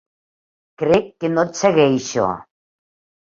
[0.83, 2.27] Crec que no et segueixo.